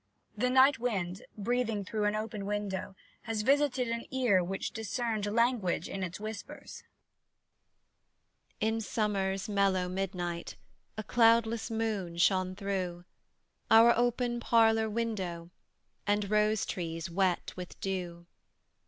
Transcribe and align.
"The 0.35 0.49
Night 0.49 0.79
Wind," 0.79 1.27
breathing 1.37 1.85
through 1.85 2.05
an 2.05 2.15
open 2.15 2.47
window, 2.47 2.95
has 3.25 3.43
visited 3.43 3.87
an 3.89 4.07
ear 4.09 4.43
which 4.43 4.71
discerned 4.71 5.27
language 5.27 5.87
in 5.87 6.01
its 6.01 6.19
whispers. 6.19 6.81
THE 8.57 8.65
NIGHT 8.65 8.65
WIND. 8.65 8.73
In 8.77 8.81
summer's 8.81 9.47
mellow 9.47 9.87
midnight, 9.87 10.55
A 10.97 11.03
cloudless 11.03 11.69
moon 11.69 12.17
shone 12.17 12.55
through 12.55 13.05
Our 13.69 13.95
open 13.95 14.39
parlour 14.39 14.89
window, 14.89 15.51
And 16.07 16.31
rose 16.31 16.65
trees 16.65 17.11
wet 17.11 17.53
with 17.55 17.79
dew. 17.79 18.25